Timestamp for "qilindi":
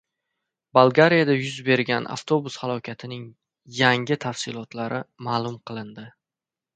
5.71-6.07